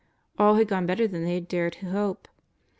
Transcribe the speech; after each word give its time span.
All 0.39 0.55
had 0.55 0.67
gone 0.67 0.87
better 0.87 1.07
than 1.07 1.23
they 1.23 1.35
had 1.35 1.47
dared 1.47 1.73
to 1.73 1.91
hope. 1.91 2.27